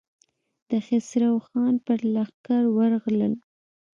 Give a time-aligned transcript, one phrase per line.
[0.69, 3.33] د خسرو خان پر لښکر ورغلل.